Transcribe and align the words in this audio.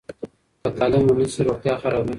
که 0.63 0.69
تعلیم 0.77 1.03
ونه 1.09 1.25
سي، 1.33 1.41
روغتیا 1.47 1.73
خرابېږي. 1.81 2.09